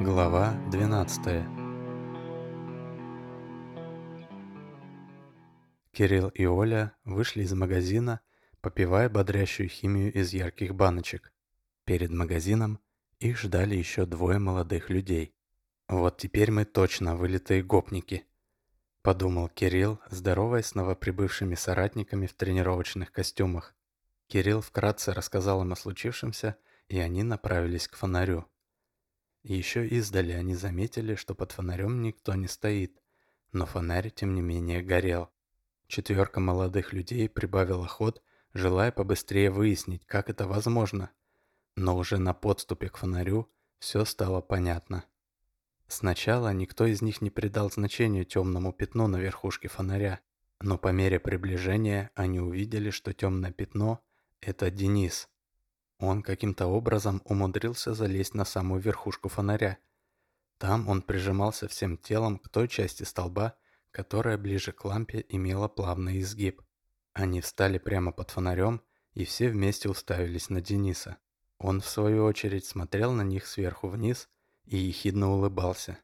Глава 0.00 0.52
12 0.70 1.44
Кирилл 5.90 6.28
и 6.28 6.46
Оля 6.46 6.92
вышли 7.04 7.42
из 7.42 7.52
магазина, 7.52 8.20
попивая 8.60 9.08
бодрящую 9.08 9.68
химию 9.68 10.12
из 10.12 10.32
ярких 10.32 10.72
баночек. 10.76 11.32
Перед 11.84 12.12
магазином 12.12 12.78
их 13.18 13.40
ждали 13.40 13.74
еще 13.74 14.06
двое 14.06 14.38
молодых 14.38 14.88
людей. 14.88 15.34
«Вот 15.88 16.18
теперь 16.18 16.52
мы 16.52 16.64
точно 16.64 17.16
вылитые 17.16 17.64
гопники»,— 17.64 18.24
подумал 19.02 19.48
Кирилл, 19.48 19.98
здороваясь 20.10 20.66
с 20.66 20.74
новоприбывшими 20.76 21.56
соратниками 21.56 22.28
в 22.28 22.34
тренировочных 22.34 23.10
костюмах. 23.10 23.74
Кирилл 24.28 24.60
вкратце 24.60 25.12
рассказал 25.12 25.62
им 25.62 25.72
о 25.72 25.76
случившемся, 25.76 26.56
и 26.86 27.00
они 27.00 27.24
направились 27.24 27.88
к 27.88 27.96
фонарю. 27.96 28.46
Еще 29.42 29.86
издали 29.86 30.32
они 30.32 30.54
заметили, 30.54 31.14
что 31.14 31.34
под 31.34 31.52
фонарем 31.52 32.02
никто 32.02 32.34
не 32.34 32.48
стоит, 32.48 33.00
но 33.52 33.66
фонарь, 33.66 34.10
тем 34.10 34.34
не 34.34 34.42
менее, 34.42 34.82
горел. 34.82 35.30
Четверка 35.86 36.40
молодых 36.40 36.92
людей 36.92 37.28
прибавила 37.28 37.86
ход, 37.86 38.22
желая 38.52 38.92
побыстрее 38.92 39.50
выяснить, 39.50 40.04
как 40.06 40.28
это 40.28 40.46
возможно. 40.46 41.10
Но 41.76 41.96
уже 41.96 42.18
на 42.18 42.34
подступе 42.34 42.88
к 42.88 42.96
фонарю 42.96 43.50
все 43.78 44.04
стало 44.04 44.40
понятно. 44.40 45.04
Сначала 45.86 46.52
никто 46.52 46.84
из 46.84 47.00
них 47.00 47.22
не 47.22 47.30
придал 47.30 47.70
значению 47.70 48.26
темному 48.26 48.72
пятну 48.72 49.06
на 49.06 49.16
верхушке 49.16 49.68
фонаря, 49.68 50.20
но 50.60 50.76
по 50.76 50.88
мере 50.88 51.18
приближения 51.18 52.10
они 52.14 52.40
увидели, 52.40 52.90
что 52.90 53.14
темное 53.14 53.52
пятно– 53.52 54.00
это 54.40 54.70
Денис. 54.70 55.28
Он 55.98 56.22
каким-то 56.22 56.66
образом 56.66 57.22
умудрился 57.24 57.92
залезть 57.92 58.34
на 58.34 58.44
самую 58.44 58.80
верхушку 58.80 59.28
фонаря. 59.28 59.78
Там 60.58 60.88
он 60.88 61.02
прижимался 61.02 61.68
всем 61.68 61.96
телом 61.96 62.38
к 62.38 62.48
той 62.48 62.68
части 62.68 63.02
столба, 63.02 63.56
которая 63.90 64.38
ближе 64.38 64.72
к 64.72 64.84
лампе 64.84 65.24
имела 65.28 65.68
плавный 65.68 66.20
изгиб. 66.20 66.62
Они 67.14 67.40
встали 67.40 67.78
прямо 67.78 68.12
под 68.12 68.30
фонарем 68.30 68.80
и 69.12 69.24
все 69.24 69.48
вместе 69.48 69.88
уставились 69.88 70.50
на 70.50 70.60
Дениса. 70.60 71.16
Он, 71.58 71.80
в 71.80 71.88
свою 71.88 72.24
очередь, 72.24 72.64
смотрел 72.64 73.12
на 73.12 73.22
них 73.22 73.46
сверху 73.46 73.88
вниз 73.88 74.28
и 74.66 74.76
ехидно 74.76 75.32
улыбался. 75.32 75.98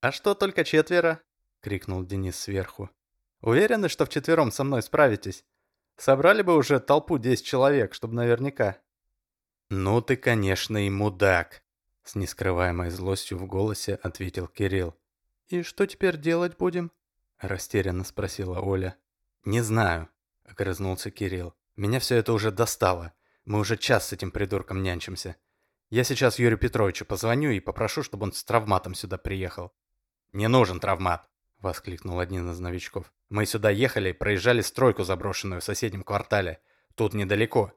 «А 0.00 0.12
что 0.12 0.34
только 0.34 0.62
четверо?»— 0.62 1.20
крикнул 1.60 2.04
Денис 2.04 2.38
сверху. 2.38 2.88
«Уверены, 3.40 3.88
что 3.88 4.06
вчетвером 4.06 4.52
со 4.52 4.62
мной 4.62 4.82
справитесь? 4.82 5.44
Собрали 5.96 6.42
бы 6.42 6.54
уже 6.56 6.78
толпу 6.78 7.18
десять 7.18 7.46
человек, 7.46 7.94
чтобы 7.94 8.14
наверняка». 8.14 8.78
«Ну 9.70 10.00
ты, 10.00 10.16
конечно, 10.16 10.86
и 10.86 10.88
мудак!» 10.88 11.62
С 12.02 12.14
нескрываемой 12.14 12.88
злостью 12.88 13.36
в 13.36 13.46
голосе 13.46 13.96
ответил 13.96 14.48
Кирилл. 14.48 14.96
«И 15.48 15.62
что 15.62 15.86
теперь 15.86 16.16
делать 16.16 16.56
будем?» 16.56 16.90
Растерянно 17.38 18.04
спросила 18.04 18.60
Оля. 18.60 18.96
«Не 19.44 19.60
знаю»,— 19.60 20.08
огрызнулся 20.44 21.10
Кирилл. 21.10 21.54
«Меня 21.76 22.00
все 22.00 22.16
это 22.16 22.32
уже 22.32 22.50
достало. 22.50 23.12
Мы 23.44 23.58
уже 23.58 23.76
час 23.76 24.08
с 24.08 24.12
этим 24.14 24.30
придурком 24.30 24.82
нянчимся. 24.82 25.36
Я 25.90 26.02
сейчас 26.02 26.38
Юрию 26.38 26.58
Петровичу 26.58 27.04
позвоню 27.04 27.50
и 27.50 27.60
попрошу, 27.60 28.02
чтобы 28.02 28.24
он 28.24 28.32
с 28.32 28.42
травматом 28.44 28.94
сюда 28.94 29.18
приехал». 29.18 29.74
«Не 30.32 30.48
нужен 30.48 30.80
травмат»,— 30.80 31.28
воскликнул 31.58 32.18
один 32.18 32.50
из 32.50 32.58
новичков. 32.58 33.12
«Мы 33.28 33.44
сюда 33.44 33.68
ехали 33.68 34.12
проезжали 34.12 34.62
стройку 34.62 35.04
заброшенную 35.04 35.60
в 35.60 35.64
соседнем 35.64 36.04
квартале. 36.04 36.60
Тут 36.94 37.12
недалеко. 37.12 37.72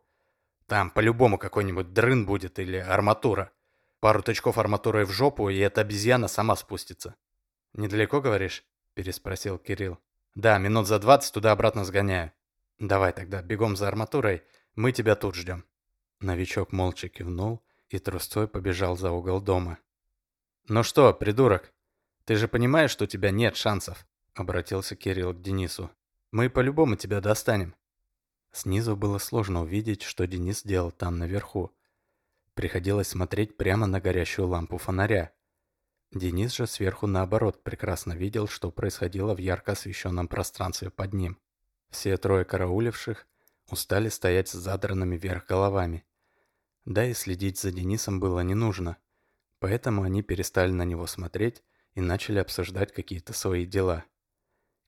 Там 0.71 0.89
по-любому 0.89 1.37
какой-нибудь 1.37 1.91
дрын 1.91 2.25
будет 2.25 2.57
или 2.57 2.77
арматура. 2.77 3.51
Пару 3.99 4.23
тычков 4.23 4.57
арматурой 4.57 5.03
в 5.03 5.11
жопу, 5.11 5.49
и 5.49 5.57
эта 5.57 5.81
обезьяна 5.81 6.29
сама 6.29 6.55
спустится. 6.55 7.15
Недалеко, 7.73 8.21
говоришь? 8.21 8.63
Переспросил 8.93 9.57
Кирилл. 9.57 9.99
Да, 10.33 10.57
минут 10.59 10.87
за 10.87 10.97
двадцать 10.99 11.33
туда-обратно 11.33 11.83
сгоняю. 11.83 12.31
Давай 12.79 13.11
тогда, 13.11 13.41
бегом 13.41 13.75
за 13.75 13.89
арматурой, 13.89 14.43
мы 14.75 14.93
тебя 14.93 15.15
тут 15.15 15.35
ждем. 15.35 15.65
Новичок 16.21 16.71
молча 16.71 17.09
кивнул 17.09 17.61
и 17.89 17.99
трусцой 17.99 18.47
побежал 18.47 18.95
за 18.95 19.11
угол 19.11 19.41
дома. 19.41 19.77
«Ну 20.69 20.83
что, 20.83 21.13
придурок, 21.13 21.73
ты 22.23 22.37
же 22.37 22.47
понимаешь, 22.47 22.91
что 22.91 23.03
у 23.03 23.07
тебя 23.07 23.31
нет 23.31 23.57
шансов?» 23.57 24.07
Обратился 24.35 24.95
Кирилл 24.95 25.33
к 25.33 25.41
Денису. 25.41 25.91
«Мы 26.31 26.49
по-любому 26.49 26.95
тебя 26.95 27.19
достанем. 27.19 27.75
Снизу 28.51 28.97
было 28.97 29.17
сложно 29.17 29.61
увидеть, 29.61 30.01
что 30.01 30.27
Денис 30.27 30.63
делал 30.63 30.91
там 30.91 31.17
наверху. 31.17 31.71
Приходилось 32.53 33.07
смотреть 33.07 33.55
прямо 33.55 33.87
на 33.87 34.01
горящую 34.01 34.47
лампу 34.47 34.77
фонаря. 34.77 35.33
Денис 36.11 36.53
же 36.53 36.67
сверху 36.67 37.07
наоборот 37.07 37.63
прекрасно 37.63 38.13
видел, 38.13 38.47
что 38.47 38.69
происходило 38.71 39.33
в 39.33 39.37
ярко 39.37 39.71
освещенном 39.71 40.27
пространстве 40.27 40.89
под 40.89 41.13
ним. 41.13 41.39
Все 41.89 42.17
трое 42.17 42.43
карауливших 42.43 43.25
устали 43.69 44.09
стоять 44.09 44.49
с 44.49 44.53
задранными 44.53 45.15
вверх 45.15 45.45
головами. 45.45 46.03
Да 46.83 47.05
и 47.05 47.13
следить 47.13 47.59
за 47.59 47.71
Денисом 47.71 48.19
было 48.19 48.41
не 48.41 48.55
нужно, 48.55 48.97
поэтому 49.59 50.03
они 50.03 50.21
перестали 50.21 50.71
на 50.71 50.83
него 50.83 51.07
смотреть 51.07 51.63
и 51.93 52.01
начали 52.01 52.39
обсуждать 52.39 52.91
какие-то 52.91 53.31
свои 53.31 53.65
дела. 53.65 54.03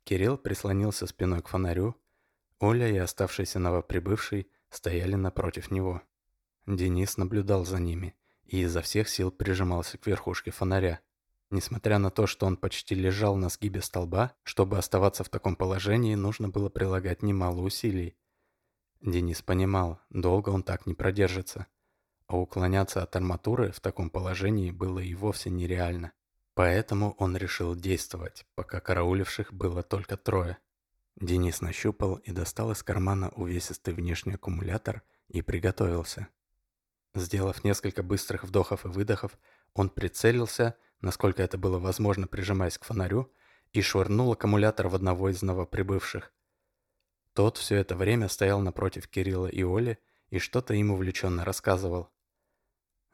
Кирилл 0.04 0.38
прислонился 0.38 1.08
спиной 1.08 1.42
к 1.42 1.48
фонарю, 1.48 1.96
Оля 2.64 2.88
и 2.88 2.96
оставшийся 2.96 3.60
новоприбывший 3.60 4.48
стояли 4.70 5.16
напротив 5.16 5.70
него. 5.70 6.02
Денис 6.66 7.18
наблюдал 7.18 7.66
за 7.66 7.78
ними 7.78 8.16
и 8.46 8.62
изо 8.62 8.82
всех 8.82 9.10
сил 9.10 9.32
прижимался 9.32 9.98
к 9.98 10.08
верхушке 10.08 10.52
фонаря. 10.52 11.02
Несмотря 11.50 11.98
на 12.00 12.10
то, 12.10 12.26
что 12.26 12.46
он 12.46 12.56
почти 12.56 12.96
лежал 12.96 13.36
на 13.36 13.50
сгибе 13.50 13.82
столба, 13.82 14.34
чтобы 14.44 14.78
оставаться 14.78 15.26
в 15.26 15.30
таком 15.30 15.58
положении, 15.58 16.16
нужно 16.16 16.48
было 16.48 16.70
прилагать 16.70 17.22
немало 17.22 17.60
усилий. 17.60 18.16
Денис 19.02 19.42
понимал, 19.42 20.00
долго 20.10 20.50
он 20.50 20.64
так 20.64 20.86
не 20.86 20.94
продержится, 20.94 21.68
а 22.28 22.38
уклоняться 22.38 23.04
от 23.04 23.14
арматуры 23.18 23.74
в 23.74 23.82
таком 23.82 24.10
положении 24.10 24.72
было 24.72 25.00
и 25.00 25.14
вовсе 25.16 25.50
нереально. 25.50 26.14
Поэтому 26.54 27.14
он 27.18 27.36
решил 27.36 27.76
действовать, 27.76 28.46
пока 28.56 28.80
карауливших 28.80 29.52
было 29.52 29.84
только 29.84 30.16
трое. 30.16 30.60
Денис 31.16 31.62
нащупал 31.62 32.16
и 32.16 32.32
достал 32.32 32.72
из 32.72 32.84
кармана 32.84 33.30
увесистый 33.30 33.94
внешний 33.94 34.34
аккумулятор 34.34 35.04
и 35.28 35.42
приготовился. 35.42 36.28
Сделав 37.16 37.64
несколько 37.64 38.02
быстрых 38.02 38.44
вдохов 38.44 38.86
и 38.86 38.90
выдохов, 38.90 39.38
он 39.74 39.90
прицелился, 39.90 40.76
насколько 41.02 41.44
это 41.44 41.58
было 41.58 41.78
возможно, 41.78 42.28
прижимаясь 42.28 42.78
к 42.78 42.86
фонарю, 42.86 43.32
и 43.72 43.82
швырнул 43.82 44.32
аккумулятор 44.32 44.88
в 44.88 44.96
одного 44.96 45.30
из 45.30 45.42
новоприбывших. 45.42 46.32
Тот 47.34 47.58
все 47.58 47.78
это 47.78 47.96
время 47.96 48.30
стоял 48.30 48.60
напротив 48.60 49.08
Кирилла 49.08 49.48
и 49.48 49.64
Оли 49.64 49.98
и 50.30 50.40
что-то 50.40 50.74
им 50.74 50.92
увлеченно 50.92 51.44
рассказывал. 51.44 52.10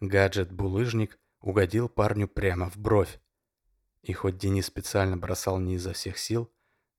Гаджет-булыжник 0.01 1.19
угодил 1.41 1.89
парню 1.89 2.27
прямо 2.27 2.69
в 2.69 2.77
бровь. 2.77 3.19
И 4.01 4.13
хоть 4.13 4.37
Денис 4.37 4.65
специально 4.65 5.17
бросал 5.17 5.59
не 5.59 5.75
изо 5.75 5.93
всех 5.93 6.17
сил, 6.17 6.51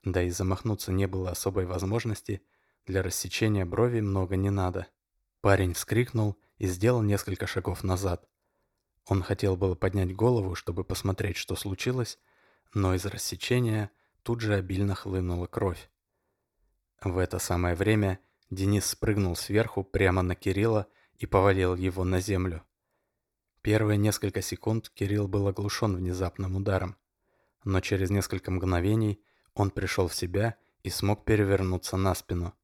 да 0.02 0.22
и 0.22 0.30
замахнуться 0.30 0.92
не 0.92 1.06
было 1.06 1.30
особой 1.30 1.66
возможности, 1.66 2.42
для 2.86 3.02
рассечения 3.02 3.64
брови 3.64 4.00
много 4.00 4.36
не 4.36 4.50
надо. 4.50 4.86
Парень 5.40 5.74
вскрикнул 5.74 6.36
и 6.58 6.66
сделал 6.66 7.02
несколько 7.02 7.46
шагов 7.46 7.84
назад. 7.84 8.28
Он 9.06 9.22
хотел 9.22 9.56
было 9.56 9.74
поднять 9.74 10.14
голову, 10.14 10.54
чтобы 10.54 10.84
посмотреть, 10.84 11.36
что 11.36 11.56
случилось, 11.56 12.18
но 12.74 12.94
из 12.94 13.04
рассечения 13.04 13.90
тут 14.22 14.40
же 14.40 14.54
обильно 14.54 14.94
хлынула 14.94 15.46
кровь. 15.46 15.90
В 17.02 17.18
это 17.18 17.38
самое 17.38 17.74
время 17.74 18.20
Денис 18.50 18.84
спрыгнул 18.84 19.36
сверху 19.36 19.84
прямо 19.84 20.22
на 20.22 20.34
Кирилла 20.34 20.86
и 21.16 21.26
повалил 21.26 21.74
его 21.76 22.04
на 22.04 22.20
землю. 22.20 22.64
Первые 23.62 23.96
несколько 23.96 24.42
секунд 24.42 24.91
Кирилл 24.91 25.28
был 25.28 25.46
оглушен 25.46 25.96
внезапным 25.96 26.56
ударом, 26.56 26.96
но 27.64 27.80
через 27.80 28.10
несколько 28.10 28.50
мгновений 28.50 29.22
он 29.54 29.70
пришел 29.70 30.08
в 30.08 30.14
себя 30.14 30.56
и 30.82 30.91
смог 30.91 31.24
перевернуться 31.24 31.97
на 31.97 32.14
спину. 32.14 32.54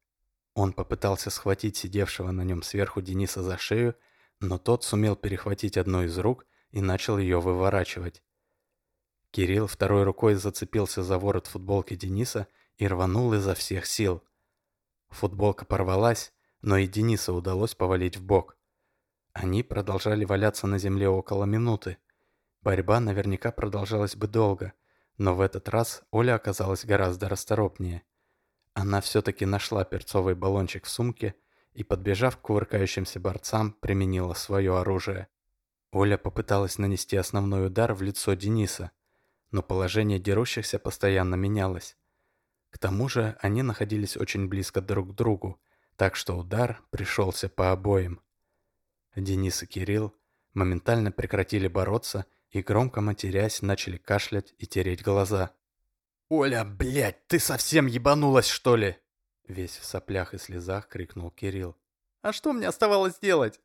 Он 0.54 0.72
попытался 0.72 1.30
схватить 1.30 1.76
сидевшего 1.76 2.30
на 2.30 2.42
нем 2.42 2.62
сверху 2.62 3.02
Дениса 3.02 3.42
за 3.42 3.58
шею, 3.58 3.94
но 4.40 4.58
тот 4.58 4.84
сумел 4.84 5.16
перехватить 5.16 5.76
одну 5.76 6.04
из 6.04 6.16
рук 6.18 6.46
и 6.70 6.80
начал 6.80 7.18
ее 7.18 7.40
выворачивать. 7.40 8.22
Кирилл 9.30 9.66
второй 9.66 10.04
рукой 10.04 10.34
зацепился 10.34 11.02
за 11.02 11.18
ворот 11.18 11.46
футболки 11.46 11.94
Дениса 11.94 12.48
и 12.76 12.86
рванул 12.86 13.34
изо 13.34 13.54
всех 13.54 13.84
сил. 13.84 14.22
Футболка 15.10 15.64
порвалась, 15.66 16.32
но 16.62 16.78
и 16.78 16.86
Дениса 16.86 17.32
удалось 17.32 17.74
повалить 17.74 18.16
в 18.16 18.24
бок. 18.24 18.56
Они 19.32 19.62
продолжали 19.62 20.24
валяться 20.24 20.66
на 20.66 20.78
земле 20.78 21.08
около 21.08 21.44
минуты. 21.44 21.98
Борьба 22.62 23.00
наверняка 23.00 23.52
продолжалась 23.52 24.16
бы 24.16 24.26
долго– 24.26 24.72
но 25.18 25.34
в 25.34 25.40
этот 25.40 25.68
раз 25.68 26.02
Оля 26.10 26.34
оказалась 26.34 26.84
гораздо 26.84 27.28
расторопнее. 27.28 28.02
Она 28.74 29.00
все-таки 29.00 29.46
нашла 29.46 29.84
перцовый 29.84 30.34
баллончик 30.34 30.84
в 30.84 30.90
сумке 30.90 31.34
и, 31.72 31.82
подбежав 31.82 32.36
к 32.36 32.40
кувыркающимся 32.42 33.20
борцам, 33.20 33.72
применила 33.72 34.34
свое 34.34 34.78
оружие. 34.78 35.28
Оля 35.92 36.18
попыталась 36.18 36.78
нанести 36.78 37.16
основной 37.16 37.66
удар 37.66 37.94
в 37.94 38.02
лицо 38.02 38.34
Дениса, 38.34 38.90
но 39.50 39.62
положение 39.62 40.18
дерущихся 40.18 40.78
постоянно 40.78 41.36
менялось. 41.36 41.96
К 42.70 42.78
тому 42.78 43.08
же 43.08 43.36
они 43.40 43.62
находились 43.62 44.16
очень 44.16 44.48
близко 44.48 44.82
друг 44.82 45.12
к 45.12 45.14
другу, 45.14 45.58
так 45.96 46.14
что 46.14 46.36
удар 46.36 46.82
пришелся 46.90 47.48
по 47.48 47.72
обоим. 47.72 48.20
Денис 49.14 49.62
и 49.62 49.66
Кирилл 49.66 50.14
моментально 50.52 51.10
прекратили 51.10 51.68
бороться 51.68 52.26
и, 52.56 52.62
громко 52.62 53.02
матерясь, 53.02 53.60
начали 53.60 53.98
кашлять 53.98 54.54
и 54.56 54.66
тереть 54.66 55.02
глаза. 55.02 55.52
«Оля, 56.30 56.64
блядь, 56.64 57.26
ты 57.26 57.38
совсем 57.38 57.86
ебанулась, 57.86 58.48
что 58.48 58.76
ли?» 58.76 58.96
Весь 59.46 59.76
в 59.76 59.84
соплях 59.84 60.32
и 60.32 60.38
слезах 60.38 60.88
крикнул 60.88 61.30
Кирилл. 61.30 61.76
«А 62.22 62.32
что 62.32 62.54
мне 62.54 62.66
оставалось 62.66 63.18
делать?» 63.20 63.60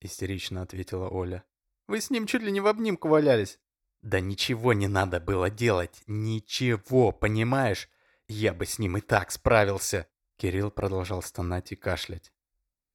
Истерично 0.00 0.62
ответила 0.62 1.08
Оля. 1.10 1.44
«Вы 1.86 2.00
с 2.00 2.08
ним 2.08 2.26
чуть 2.26 2.42
ли 2.42 2.50
не 2.50 2.60
в 2.60 2.66
обнимку 2.66 3.08
валялись». 3.08 3.58
«Да 4.00 4.18
ничего 4.18 4.72
не 4.72 4.88
надо 4.88 5.20
было 5.20 5.50
делать, 5.50 6.02
ничего, 6.06 7.12
понимаешь? 7.12 7.88
Я 8.28 8.54
бы 8.54 8.64
с 8.64 8.78
ним 8.78 8.96
и 8.96 9.00
так 9.02 9.30
справился!» 9.30 10.08
Кирилл 10.38 10.70
продолжал 10.70 11.22
стонать 11.22 11.70
и 11.70 11.76
кашлять. 11.76 12.32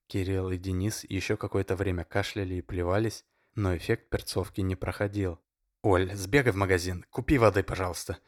Кирилл 0.07 0.49
и 0.49 0.57
Денис 0.57 1.05
еще 1.07 1.37
какое-то 1.37 1.75
время 1.75 2.03
кашляли 2.03 2.55
и 2.55 2.61
плевались, 2.61 3.23
но 3.57 3.75
эффект 3.75 4.09
перцовки 4.09 4.62
не 4.62 4.75
проходил. 4.75 5.39
«Оль, 5.81 6.13
сбегай 6.13 6.54
в 6.54 6.56
магазин, 6.56 7.04
купи 7.09 7.38
воды, 7.38 7.63
пожалуйста. 7.63 8.19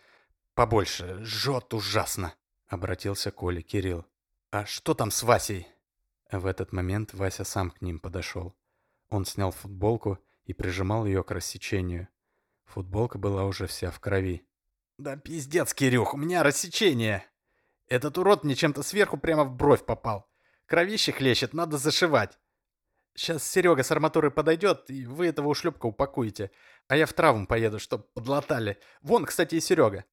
Побольше, 0.56 1.24
жжет 1.24 1.74
ужасно!» 1.74 2.34
Обратился 2.68 3.32
к 3.32 3.42
Оле 3.44 3.62
Кирилл. 3.62 4.06
«А 4.52 4.66
что 4.66 4.94
там 4.94 5.12
с 5.12 5.24
Васей?» 5.24 5.68
В 6.32 6.46
этот 6.46 6.74
момент 6.74 7.14
Вася 7.14 7.44
сам 7.44 7.72
к 7.72 7.82
ним 7.82 8.00
подошел. 8.00 8.56
Он 9.10 9.26
снял 9.26 9.52
футболку 9.52 10.20
и 10.46 10.54
прижимал 10.54 11.06
ее 11.06 11.24
к 11.24 11.32
рассечению. 11.32 12.08
Футболка 12.66 13.18
была 13.18 13.46
уже 13.46 13.68
вся 13.68 13.92
в 13.92 14.00
крови. 14.00 14.48
«Да 14.98 15.16
пиздец, 15.16 15.74
Кирюх, 15.74 16.14
у 16.14 16.18
меня 16.18 16.44
рассечение! 16.44 17.26
Этот 17.88 18.18
урод 18.18 18.44
мне 18.44 18.56
чем-то 18.56 18.84
сверху 18.84 19.18
прямо 19.18 19.44
в 19.44 19.56
бровь 19.56 19.86
попал. 19.86 20.28
Кровище 20.68 21.12
хлещет, 21.12 21.54
надо 21.54 21.78
зашивать. 21.78 22.38
Сейчас 23.16 23.44
Серега 23.44 23.84
с 23.84 23.92
арматурой 23.92 24.32
подойдет, 24.32 24.90
и 24.90 25.06
вы 25.06 25.28
этого 25.28 25.48
ушлепка 25.48 25.88
упакуете. 25.88 26.52
А 26.88 26.96
я 26.96 27.06
в 27.06 27.14
травму 27.14 27.48
поеду, 27.48 27.80
чтоб 27.80 28.12
подлатали. 28.14 28.78
Вон, 29.02 29.26
кстати, 29.26 29.56
и 29.56 29.60
Серега». 29.60 30.06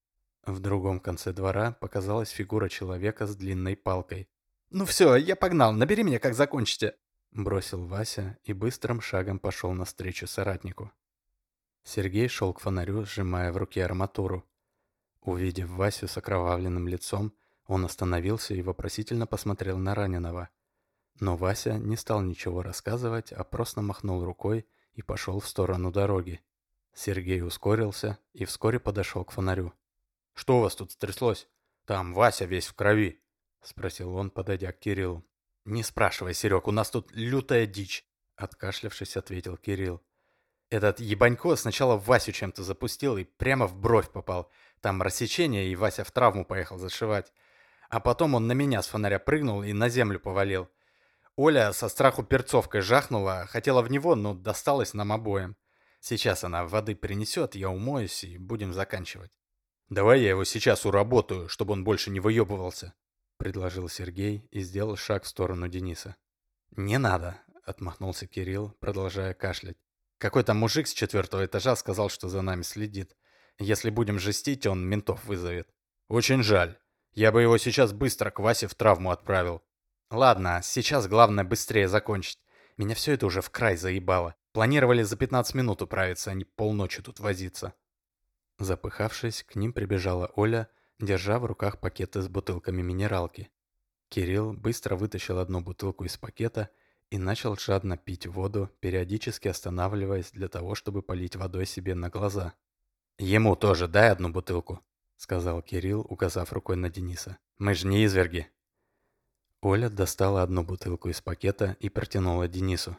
В 0.44 0.60
другом 0.60 1.00
конце 1.00 1.32
двора 1.32 1.72
показалась 1.72 2.30
фигура 2.30 2.68
человека 2.68 3.26
с 3.26 3.34
длинной 3.34 3.76
палкой. 3.76 4.28
«Ну 4.70 4.84
все, 4.84 5.16
я 5.16 5.36
погнал, 5.36 5.72
набери 5.72 6.02
меня, 6.02 6.18
как 6.18 6.34
закончите!» 6.34 6.94
Бросил 7.32 7.86
Вася 7.86 8.38
и 8.44 8.52
быстрым 8.52 9.00
шагом 9.00 9.38
пошел 9.38 9.72
навстречу 9.72 10.26
соратнику. 10.26 10.90
Сергей 11.84 12.28
шел 12.28 12.52
к 12.52 12.60
фонарю, 12.60 13.04
сжимая 13.04 13.52
в 13.52 13.56
руке 13.56 13.84
арматуру. 13.84 14.44
Увидев 15.20 15.68
Васю 15.70 16.08
с 16.08 16.16
окровавленным 16.16 16.88
лицом, 16.88 17.32
он 17.66 17.84
остановился 17.84 18.54
и 18.54 18.62
вопросительно 18.62 19.26
посмотрел 19.26 19.78
на 19.78 19.94
раненого. 19.94 20.48
Но 21.18 21.36
Вася 21.36 21.78
не 21.78 21.96
стал 21.96 22.20
ничего 22.20 22.62
рассказывать, 22.62 23.32
а 23.32 23.42
просто 23.44 23.80
махнул 23.80 24.24
рукой 24.24 24.66
и 24.92 25.02
пошел 25.02 25.40
в 25.40 25.48
сторону 25.48 25.90
дороги. 25.90 26.40
Сергей 26.94 27.42
ускорился 27.42 28.18
и 28.32 28.44
вскоре 28.44 28.78
подошел 28.78 29.24
к 29.24 29.32
фонарю. 29.32 29.72
«Что 30.34 30.58
у 30.58 30.60
вас 30.60 30.74
тут 30.74 30.92
стряслось? 30.92 31.48
Там 31.84 32.12
Вася 32.12 32.44
весь 32.44 32.66
в 32.66 32.74
крови»,— 32.74 33.22
спросил 33.62 34.14
он, 34.14 34.30
подойдя 34.30 34.72
к 34.72 34.78
Кириллу. 34.78 35.24
«Не 35.64 35.82
спрашивай, 35.82 36.34
Серег, 36.34 36.68
у 36.68 36.72
нас 36.72 36.90
тут 36.90 37.10
лютая 37.12 37.66
дичь»,— 37.66 38.06
откашлявшись, 38.36 39.16
ответил 39.16 39.56
Кирилл. 39.56 40.02
«Этот 40.70 41.00
ебанько 41.00 41.56
сначала 41.56 41.96
Васю 41.96 42.32
чем-то 42.32 42.62
запустил 42.62 43.16
и 43.16 43.24
прямо 43.24 43.66
в 43.66 43.76
бровь 43.76 44.10
попал. 44.10 44.50
Там 44.80 45.02
рассечение, 45.02 45.68
и 45.68 45.76
Вася 45.76 46.04
в 46.04 46.10
травму 46.10 46.44
поехал 46.44 46.78
зашивать. 46.78 47.32
А 47.88 48.00
потом 48.00 48.34
он 48.34 48.46
на 48.46 48.52
меня 48.52 48.82
с 48.82 48.86
фонаря 48.86 49.18
прыгнул 49.18 49.62
и 49.62 49.72
на 49.72 49.88
землю 49.88 50.20
повалил. 50.20 50.68
Оля 51.36 51.72
со 51.74 51.88
страху 51.90 52.22
перцовкой 52.22 52.80
жахнула, 52.80 53.46
хотела 53.46 53.82
в 53.82 53.90
него, 53.90 54.14
но 54.14 54.34
досталась 54.34 54.94
нам 54.94 55.12
обоим. 55.12 55.56
Сейчас 56.00 56.44
она 56.44 56.64
воды 56.64 56.96
принесет, 56.96 57.54
я 57.54 57.68
умоюсь 57.68 58.24
и 58.24 58.38
будем 58.38 58.72
заканчивать. 58.72 59.32
«Давай 59.90 60.20
я 60.22 60.30
его 60.30 60.44
сейчас 60.44 60.86
уработаю, 60.86 61.48
чтобы 61.48 61.74
он 61.74 61.84
больше 61.84 62.10
не 62.10 62.20
выебывался»,— 62.20 62.94
предложил 63.36 63.88
Сергей 63.88 64.48
и 64.50 64.60
сделал 64.60 64.96
шаг 64.96 65.24
в 65.24 65.28
сторону 65.28 65.68
Дениса. 65.68 66.16
«Не 66.70 66.98
надо»,— 66.98 67.38
отмахнулся 67.64 68.26
Кирилл, 68.26 68.74
продолжая 68.80 69.34
кашлять. 69.34 69.76
«Какой-то 70.18 70.54
мужик 70.54 70.88
с 70.88 70.92
четвертого 70.92 71.44
этажа 71.44 71.76
сказал, 71.76 72.08
что 72.08 72.28
за 72.28 72.40
нами 72.40 72.62
следит. 72.62 73.14
Если 73.58 73.90
будем 73.90 74.18
жестить, 74.18 74.66
он 74.66 74.84
ментов 74.84 75.24
вызовет». 75.24 75.68
«Очень 76.08 76.42
жаль. 76.42 76.78
Я 77.12 77.30
бы 77.30 77.42
его 77.42 77.58
сейчас 77.58 77.92
быстро 77.92 78.30
к 78.30 78.40
Васе 78.40 78.66
в 78.66 78.74
травму 78.74 79.10
отправил». 79.10 79.62
«Ладно, 80.10 80.60
сейчас 80.62 81.08
главное 81.08 81.44
быстрее 81.44 81.88
закончить. 81.88 82.38
Меня 82.76 82.94
все 82.94 83.12
это 83.12 83.26
уже 83.26 83.40
в 83.40 83.50
край 83.50 83.76
заебало. 83.76 84.34
Планировали 84.52 85.02
за 85.02 85.16
15 85.16 85.54
минут 85.54 85.82
управиться, 85.82 86.30
а 86.30 86.34
не 86.34 86.44
полночи 86.44 87.02
тут 87.02 87.20
возиться». 87.20 87.74
Запыхавшись, 88.58 89.42
к 89.42 89.56
ним 89.56 89.72
прибежала 89.72 90.30
Оля, 90.36 90.68
держа 90.98 91.38
в 91.38 91.44
руках 91.44 91.80
пакеты 91.80 92.22
с 92.22 92.28
бутылками 92.28 92.82
минералки. 92.82 93.50
Кирилл 94.08 94.52
быстро 94.52 94.96
вытащил 94.96 95.38
одну 95.38 95.60
бутылку 95.60 96.04
из 96.04 96.16
пакета 96.16 96.70
и 97.10 97.18
начал 97.18 97.56
жадно 97.56 97.96
пить 97.96 98.26
воду, 98.26 98.70
периодически 98.80 99.48
останавливаясь 99.48 100.30
для 100.30 100.48
того, 100.48 100.74
чтобы 100.74 101.02
полить 101.02 101.36
водой 101.36 101.66
себе 101.66 101.94
на 101.94 102.08
глаза. 102.08 102.54
«Ему 103.18 103.56
тоже 103.56 103.88
дай 103.88 104.10
одну 104.10 104.30
бутылку»,— 104.30 104.80
сказал 105.16 105.62
Кирилл, 105.62 106.00
указав 106.08 106.52
рукой 106.52 106.76
на 106.76 106.90
Дениса. 106.90 107.38
«Мы 107.58 107.74
же 107.74 107.86
не 107.86 108.04
изверги». 108.04 108.50
Оля 109.68 109.90
достала 109.90 110.44
одну 110.44 110.62
бутылку 110.62 111.08
из 111.08 111.20
пакета 111.20 111.76
и 111.80 111.88
протянула 111.88 112.46
Денису. 112.46 112.96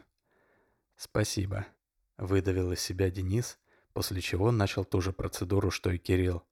«Спасибо»,— 0.98 1.66
выдавил 2.18 2.72
из 2.72 2.80
себя 2.80 3.10
Денис, 3.10 3.58
после 3.94 4.20
чего 4.20 4.52
начал 4.52 4.84
ту 4.84 5.00
же 5.00 5.14
процедуру, 5.14 5.70
что 5.70 5.90
и 5.90 5.96
Кирилл. 5.96 6.44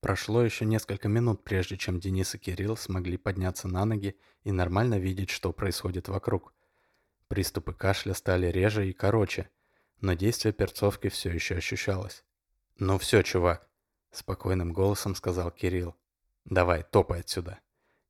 Прошло 0.00 0.42
еще 0.42 0.64
несколько 0.64 1.06
минут, 1.06 1.44
прежде 1.44 1.76
чем 1.76 2.00
Денис 2.00 2.34
и 2.34 2.38
Кирилл 2.38 2.76
смогли 2.76 3.16
подняться 3.16 3.68
на 3.68 3.84
ноги 3.84 4.18
и 4.42 4.50
нормально 4.50 4.98
видеть, 4.98 5.30
что 5.30 5.52
происходит 5.52 6.08
вокруг. 6.08 6.52
Приступы 7.28 7.72
кашля 7.72 8.14
стали 8.14 8.48
реже 8.48 8.88
и 8.88 8.92
короче, 8.92 9.48
но 10.00 10.14
действие 10.14 10.52
перцовки 10.52 11.08
все 11.08 11.30
еще 11.30 11.54
ощущалось. 11.54 12.24
«Ну 12.80 12.98
все, 12.98 13.22
чувак»,— 13.22 13.70
спокойным 14.10 14.72
голосом 14.72 15.14
сказал 15.14 15.52
Кирилл. 15.52 15.94
«Давай, 16.44 16.82
топай 16.82 17.20
отсюда. 17.20 17.60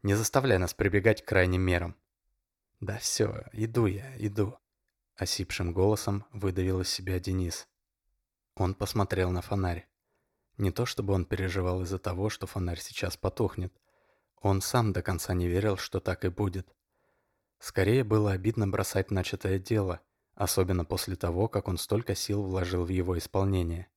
Не 0.05 0.15
заставляй 0.15 0.59
нас 0.59 0.75
прибегать 0.75 1.23
к 1.23 1.29
крайним 1.29 1.63
мерам». 1.63 1.97
«Да 2.81 2.99
все, 2.99 3.47
иду 3.53 3.87
я, 3.87 4.15
иду»,— 4.19 4.59
осипшим 5.17 5.73
голосом 5.73 6.27
выдавил 6.31 6.83
из 6.83 6.91
себя 6.91 7.19
Денис. 7.19 7.67
Он 8.55 8.75
посмотрел 8.75 9.31
на 9.31 9.41
фонарь. 9.41 9.89
Не 10.59 10.71
то 10.71 10.85
чтобы 10.85 11.15
он 11.15 11.25
переживал 11.25 11.83
из-за 11.83 11.99
того, 11.99 12.29
что 12.29 12.47
фонарь 12.47 12.81
сейчас 12.81 13.17
потухнет. 13.17 13.73
Он 14.43 14.61
сам 14.61 14.93
до 14.93 15.01
конца 15.01 15.33
не 15.33 15.49
верил, 15.49 15.79
что 15.79 16.01
так 16.01 16.27
и 16.27 16.29
будет. 16.29 16.69
Скорее 17.59 18.05
было 18.05 18.33
обидно 18.33 18.69
бросать 18.69 19.11
начатое 19.11 19.59
дело, 19.59 20.03
особенно 20.35 20.85
после 20.85 21.17
того, 21.17 21.49
как 21.49 21.67
он 21.67 21.79
столько 21.79 22.15
сил 22.15 22.43
вложил 22.43 22.85
в 22.85 22.91
его 22.91 23.17
исполнение. 23.17 23.89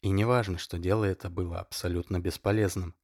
И 0.00 0.08
не 0.08 0.24
важно, 0.24 0.56
что 0.56 0.78
дело 0.78 1.04
это 1.04 1.28
было 1.28 1.60
абсолютно 1.60 2.18
бесполезным. 2.18 2.94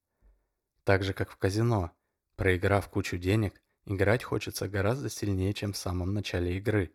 Так 0.84 1.04
же, 1.04 1.12
как 1.12 1.30
в 1.30 1.36
казино, 1.36 1.92
проиграв 2.40 2.88
кучу 2.88 3.18
денег, 3.18 3.60
играть 3.84 4.24
хочется 4.24 4.66
гораздо 4.66 5.10
сильнее, 5.10 5.52
чем 5.52 5.74
в 5.74 5.76
самом 5.76 6.14
начале 6.14 6.56
игры, 6.56 6.90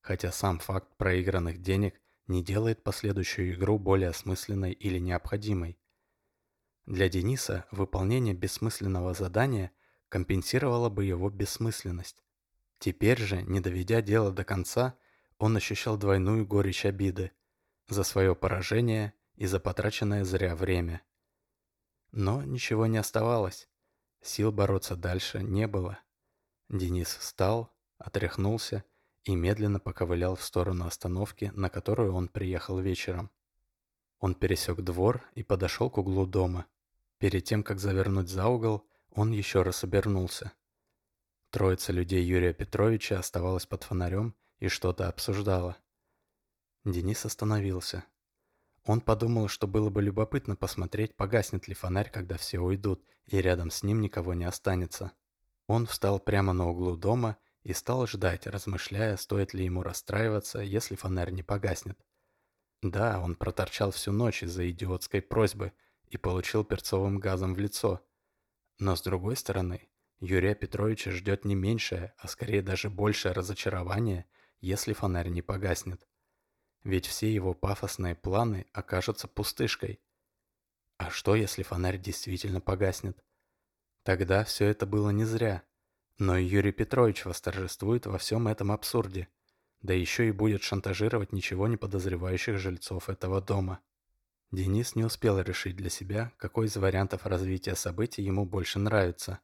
хотя 0.00 0.32
сам 0.32 0.58
факт 0.58 0.96
проигранных 0.96 1.60
денег 1.60 2.00
не 2.28 2.42
делает 2.42 2.82
последующую 2.82 3.52
игру 3.52 3.78
более 3.78 4.08
осмысленной 4.08 4.72
или 4.72 4.98
необходимой. 4.98 5.78
Для 6.86 7.10
Дениса 7.10 7.66
выполнение 7.70 8.32
бессмысленного 8.32 9.12
задания 9.12 9.70
компенсировало 10.08 10.88
бы 10.88 11.04
его 11.04 11.28
бессмысленность. 11.28 12.22
Теперь 12.78 13.20
же, 13.20 13.42
не 13.42 13.60
доведя 13.60 14.00
дело 14.00 14.32
до 14.32 14.44
конца, 14.44 14.96
он 15.36 15.58
ощущал 15.58 15.98
двойную 15.98 16.46
горечь 16.46 16.86
обиды 16.86 17.32
за 17.86 18.02
свое 18.02 18.34
поражение 18.34 19.12
и 19.34 19.44
за 19.44 19.60
потраченное 19.60 20.24
зря 20.24 20.56
время. 20.56 21.02
Но 22.12 22.42
ничего 22.42 22.86
не 22.86 22.96
оставалось. 22.96 23.68
Сил 24.22 24.52
бороться 24.52 24.96
дальше 24.96 25.42
не 25.42 25.66
было. 25.66 25.98
Денис 26.68 27.08
встал, 27.08 27.72
отряхнулся 27.98 28.84
и 29.24 29.34
медленно 29.34 29.80
поковылял 29.80 30.36
в 30.36 30.42
сторону 30.42 30.86
остановки, 30.86 31.52
на 31.54 31.70
которую 31.70 32.14
он 32.14 32.28
приехал 32.28 32.78
вечером. 32.78 33.30
Он 34.18 34.34
пересек 34.34 34.80
двор 34.80 35.22
и 35.34 35.42
подошел 35.42 35.90
к 35.90 35.98
углу 35.98 36.26
дома. 36.26 36.66
Перед 37.18 37.44
тем, 37.44 37.62
как 37.62 37.78
завернуть 37.78 38.28
за 38.28 38.46
угол, 38.48 38.86
он 39.10 39.32
еще 39.32 39.62
раз 39.62 39.84
обернулся. 39.84 40.52
Троица 41.50 41.92
людей 41.92 42.22
Юрия 42.24 42.52
Петровича 42.52 43.18
оставалась 43.18 43.66
под 43.66 43.82
фонарем 43.84 44.34
и 44.58 44.68
что-то 44.68 45.08
обсуждала. 45.08 45.76
Денис 46.84 47.24
остановился. 47.24 48.04
Он 48.86 49.00
подумал, 49.00 49.48
что 49.48 49.66
было 49.66 49.90
бы 49.90 50.00
любопытно 50.00 50.54
посмотреть, 50.54 51.16
погаснет 51.16 51.66
ли 51.66 51.74
фонарь, 51.74 52.08
когда 52.08 52.36
все 52.36 52.60
уйдут, 52.60 53.04
и 53.26 53.40
рядом 53.40 53.70
с 53.72 53.82
ним 53.82 54.00
никого 54.00 54.32
не 54.32 54.44
останется. 54.44 55.10
Он 55.66 55.86
встал 55.86 56.20
прямо 56.20 56.52
на 56.52 56.68
углу 56.68 56.96
дома 56.96 57.36
и 57.64 57.72
стал 57.72 58.06
ждать, 58.06 58.46
размышляя, 58.46 59.16
стоит 59.16 59.54
ли 59.54 59.64
ему 59.64 59.82
расстраиваться, 59.82 60.60
если 60.60 60.94
фонарь 60.94 61.32
не 61.32 61.42
погаснет. 61.42 61.98
Да, 62.80 63.20
он 63.20 63.34
проторчал 63.34 63.90
всю 63.90 64.12
ночь 64.12 64.44
из-за 64.44 64.70
идиотской 64.70 65.20
просьбы 65.20 65.72
и 66.08 66.16
получил 66.16 66.62
перцовым 66.62 67.18
газом 67.18 67.54
в 67.54 67.58
лицо. 67.58 68.06
Но 68.78 68.94
с 68.94 69.02
другой 69.02 69.34
стороны, 69.34 69.88
Юрия 70.20 70.54
Петровича 70.54 71.10
ждет 71.10 71.44
не 71.44 71.56
меньшее, 71.56 72.14
а 72.18 72.28
скорее 72.28 72.62
даже 72.62 72.88
большее 72.88 73.32
разочарование, 73.32 74.26
если 74.60 74.92
фонарь 74.92 75.28
не 75.30 75.42
погаснет 75.42 76.06
ведь 76.86 77.06
все 77.06 77.32
его 77.32 77.52
пафосные 77.52 78.14
планы 78.14 78.66
окажутся 78.72 79.26
пустышкой. 79.26 80.00
А 80.98 81.10
что, 81.10 81.34
если 81.34 81.64
фонарь 81.64 81.98
действительно 81.98 82.60
погаснет? 82.60 83.18
Тогда 84.04 84.44
все 84.44 84.66
это 84.66 84.86
было 84.86 85.10
не 85.10 85.24
зря. 85.24 85.64
Но 86.18 86.38
Юрий 86.38 86.70
Петрович 86.70 87.24
восторжествует 87.24 88.06
во 88.06 88.18
всем 88.18 88.46
этом 88.46 88.70
абсурде, 88.70 89.28
да 89.82 89.94
еще 89.94 90.28
и 90.28 90.32
будет 90.32 90.62
шантажировать 90.62 91.32
ничего 91.32 91.66
не 91.66 91.76
подозревающих 91.76 92.56
жильцов 92.56 93.10
этого 93.10 93.42
дома. 93.42 93.80
Денис 94.52 94.94
не 94.94 95.02
успел 95.02 95.40
решить 95.40 95.74
для 95.74 95.90
себя, 95.90 96.32
какой 96.36 96.66
из 96.66 96.76
вариантов 96.76 97.26
развития 97.26 97.74
событий 97.74 98.22
ему 98.22 98.46
больше 98.46 98.78
нравится. 98.78 99.40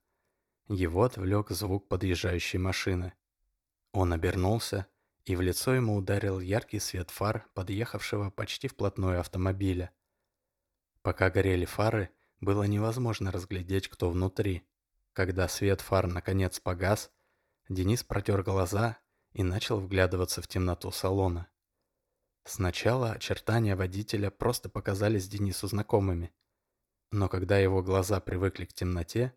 Его 0.68 1.02
отвлек 1.02 1.50
звук 1.50 1.88
подъезжающей 1.88 2.60
машины. 2.60 3.12
Он 3.92 4.12
обернулся 4.12 4.86
и 5.24 5.36
в 5.36 5.40
лицо 5.40 5.74
ему 5.74 5.96
ударил 5.96 6.40
яркий 6.40 6.80
свет 6.80 7.10
фар 7.10 7.46
подъехавшего 7.54 8.30
почти 8.30 8.68
вплотную 8.68 9.20
автомобиля. 9.20 9.92
Пока 11.02 11.30
горели 11.30 11.64
фары, 11.64 12.10
было 12.40 12.64
невозможно 12.64 13.30
разглядеть, 13.30 13.88
кто 13.88 14.10
внутри. 14.10 14.66
Когда 15.12 15.48
свет 15.48 15.80
фар 15.80 16.06
наконец 16.06 16.58
погас, 16.58 17.10
Денис 17.68 18.02
протер 18.02 18.42
глаза 18.42 18.98
и 19.32 19.42
начал 19.42 19.80
вглядываться 19.80 20.42
в 20.42 20.48
темноту 20.48 20.90
салона. 20.90 21.48
Сначала 22.44 23.12
очертания 23.12 23.76
водителя 23.76 24.30
просто 24.30 24.68
показались 24.68 25.28
Денису 25.28 25.68
знакомыми. 25.68 26.32
Но 27.12 27.28
когда 27.28 27.58
его 27.58 27.82
глаза 27.82 28.20
привыкли 28.20 28.64
к 28.64 28.72
темноте, 28.72 29.34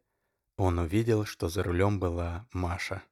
он 0.57 0.79
увидел, 0.79 1.25
что 1.25 1.49
за 1.49 1.61
рулем 1.61 1.99
была 1.99 2.47
Маша. 2.51 3.03